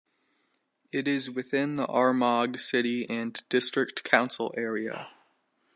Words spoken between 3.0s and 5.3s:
and District Council area.